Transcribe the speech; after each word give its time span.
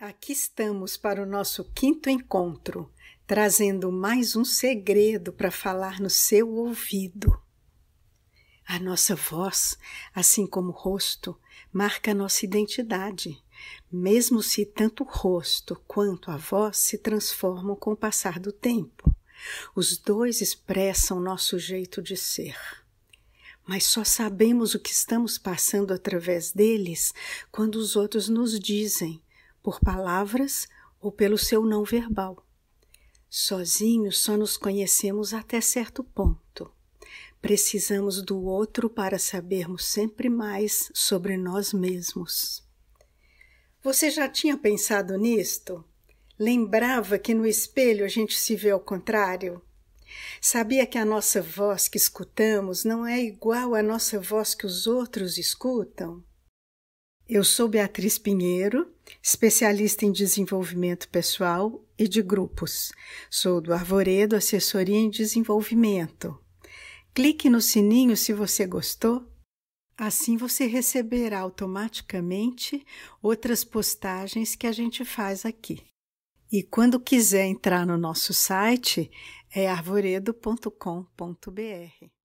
Aqui 0.00 0.30
estamos 0.30 0.96
para 0.96 1.20
o 1.20 1.26
nosso 1.26 1.64
quinto 1.74 2.08
encontro, 2.08 2.88
trazendo 3.26 3.90
mais 3.90 4.36
um 4.36 4.44
segredo 4.44 5.32
para 5.32 5.50
falar 5.50 5.98
no 5.98 6.08
seu 6.08 6.48
ouvido. 6.54 7.36
A 8.64 8.78
nossa 8.78 9.16
voz, 9.16 9.76
assim 10.14 10.46
como 10.46 10.68
o 10.68 10.72
rosto, 10.72 11.36
marca 11.72 12.12
a 12.12 12.14
nossa 12.14 12.44
identidade, 12.44 13.42
mesmo 13.90 14.40
se 14.40 14.64
tanto 14.64 15.02
o 15.02 15.06
rosto 15.06 15.74
quanto 15.88 16.30
a 16.30 16.36
voz 16.36 16.78
se 16.78 16.96
transformam 16.96 17.74
com 17.74 17.90
o 17.90 17.96
passar 17.96 18.38
do 18.38 18.52
tempo. 18.52 19.12
Os 19.74 19.98
dois 19.98 20.40
expressam 20.40 21.18
nosso 21.18 21.58
jeito 21.58 22.00
de 22.00 22.16
ser. 22.16 22.56
Mas 23.66 23.82
só 23.82 24.04
sabemos 24.04 24.76
o 24.76 24.78
que 24.78 24.92
estamos 24.92 25.38
passando 25.38 25.92
através 25.92 26.52
deles 26.52 27.12
quando 27.50 27.74
os 27.74 27.96
outros 27.96 28.28
nos 28.28 28.60
dizem 28.60 29.20
por 29.62 29.80
palavras 29.80 30.68
ou 31.00 31.12
pelo 31.12 31.38
seu 31.38 31.64
não 31.64 31.84
verbal. 31.84 32.44
Sozinhos 33.30 34.18
só 34.18 34.36
nos 34.36 34.56
conhecemos 34.56 35.34
até 35.34 35.60
certo 35.60 36.02
ponto. 36.02 36.72
Precisamos 37.40 38.22
do 38.22 38.42
outro 38.42 38.90
para 38.90 39.18
sabermos 39.18 39.84
sempre 39.84 40.28
mais 40.28 40.90
sobre 40.94 41.36
nós 41.36 41.72
mesmos. 41.72 42.66
Você 43.82 44.10
já 44.10 44.28
tinha 44.28 44.56
pensado 44.56 45.16
nisto? 45.16 45.84
Lembrava 46.38 47.18
que 47.18 47.34
no 47.34 47.46
espelho 47.46 48.04
a 48.04 48.08
gente 48.08 48.36
se 48.36 48.56
vê 48.56 48.70
ao 48.70 48.80
contrário? 48.80 49.62
Sabia 50.40 50.86
que 50.86 50.98
a 50.98 51.04
nossa 51.04 51.42
voz 51.42 51.86
que 51.86 51.96
escutamos 51.96 52.84
não 52.84 53.06
é 53.06 53.20
igual 53.20 53.74
à 53.74 53.82
nossa 53.82 54.18
voz 54.18 54.54
que 54.54 54.66
os 54.66 54.86
outros 54.86 55.36
escutam? 55.36 56.24
Eu 57.28 57.44
sou 57.44 57.68
Beatriz 57.68 58.16
Pinheiro, 58.16 58.90
especialista 59.22 60.06
em 60.06 60.10
desenvolvimento 60.10 61.06
pessoal 61.10 61.84
e 61.98 62.08
de 62.08 62.22
grupos. 62.22 62.90
Sou 63.28 63.60
do 63.60 63.74
Arvoredo 63.74 64.34
Assessoria 64.34 64.96
em 64.96 65.10
Desenvolvimento. 65.10 66.42
Clique 67.12 67.50
no 67.50 67.60
sininho 67.60 68.16
se 68.16 68.32
você 68.32 68.66
gostou. 68.66 69.30
Assim 69.94 70.38
você 70.38 70.64
receberá 70.64 71.40
automaticamente 71.40 72.82
outras 73.20 73.62
postagens 73.62 74.56
que 74.56 74.66
a 74.66 74.72
gente 74.72 75.04
faz 75.04 75.44
aqui. 75.44 75.82
E 76.50 76.62
quando 76.62 76.98
quiser 76.98 77.44
entrar 77.44 77.84
no 77.84 77.98
nosso 77.98 78.32
site, 78.32 79.10
é 79.54 79.68
arvoredo.com.br. 79.68 82.17